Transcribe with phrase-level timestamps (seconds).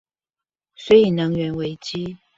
[0.75, 2.17] 所以能源危機